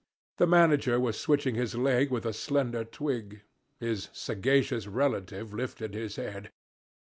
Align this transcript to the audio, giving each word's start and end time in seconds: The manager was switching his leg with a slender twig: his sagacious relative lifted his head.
The 0.39 0.47
manager 0.47 0.99
was 0.99 1.19
switching 1.19 1.53
his 1.53 1.75
leg 1.75 2.09
with 2.09 2.25
a 2.25 2.33
slender 2.33 2.83
twig: 2.83 3.43
his 3.79 4.09
sagacious 4.13 4.87
relative 4.87 5.53
lifted 5.53 5.93
his 5.93 6.15
head. 6.15 6.49